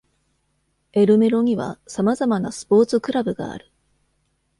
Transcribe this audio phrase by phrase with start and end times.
[0.93, 3.71] エルメロには様々なスポーツクラブがある。